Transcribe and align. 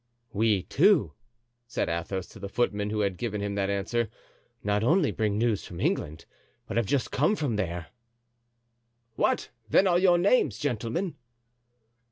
"We, 0.33 0.63
too," 0.63 1.13
said 1.67 1.87
Athos, 1.87 2.25
to 2.29 2.39
the 2.39 2.49
footman 2.49 2.89
who 2.89 3.01
had 3.01 3.17
given 3.19 3.39
him 3.39 3.53
that 3.53 3.69
answer, 3.69 4.09
"not 4.63 4.83
only 4.83 5.11
bring 5.11 5.37
news 5.37 5.63
from 5.67 5.79
England, 5.79 6.25
but 6.65 6.75
have 6.75 6.87
just 6.87 7.11
come 7.11 7.35
from 7.35 7.55
there." 7.55 7.89
"What? 9.15 9.51
then, 9.69 9.85
are 9.85 9.99
your 9.99 10.17
names, 10.17 10.57
gentlemen?" 10.57 11.17